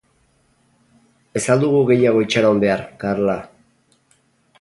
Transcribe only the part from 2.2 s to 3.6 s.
itxaron behar, Karla?